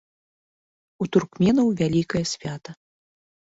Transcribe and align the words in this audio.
У 1.05 1.07
туркменаў 1.15 1.67
вялікае 1.83 2.25
свята. 2.33 2.71